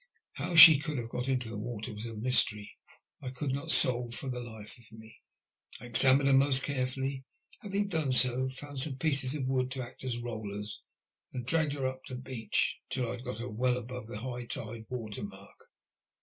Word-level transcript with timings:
How 0.33 0.55
she 0.55 0.79
could 0.79 0.97
have 0.97 1.09
got 1.09 1.27
into 1.27 1.47
the 1.47 1.59
water 1.59 1.93
was 1.93 2.07
a 2.07 2.15
mystery 2.15 2.71
I 3.21 3.29
could 3.29 3.51
not 3.51 3.69
solve 3.71 4.15
for 4.15 4.29
the 4.31 4.39
life 4.39 4.75
of 4.79 4.97
me. 4.97 5.21
I 5.79 5.85
examined 5.85 6.27
her 6.27 6.33
most 6.33 6.63
carefully, 6.63 7.23
and 7.61 7.71
having 7.71 7.87
done 7.87 8.11
so, 8.11 8.49
found 8.49 8.79
some 8.79 8.97
pieces 8.97 9.35
of 9.35 9.47
wood 9.47 9.69
to 9.73 9.83
act 9.83 10.03
as 10.03 10.17
rollers, 10.17 10.81
and 11.33 11.45
dragged 11.45 11.73
her 11.73 11.85
up 11.85 12.01
the 12.07 12.17
beach 12.17 12.79
till 12.89 13.09
I 13.09 13.17
had 13.17 13.23
got 13.23 13.37
her 13.37 13.49
well 13.51 13.77
above 13.77 14.09
high 14.11 14.85
water 14.89 15.23
mark. 15.23 15.67